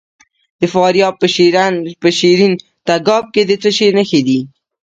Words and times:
د 0.59 0.61
فاریاب 0.73 1.13
په 2.01 2.09
شیرین 2.17 2.53
تګاب 2.87 3.25
کې 3.33 3.41
د 3.49 3.51
څه 3.61 3.69
شي 3.77 3.87
نښې 3.97 4.21
دي؟ 4.27 4.39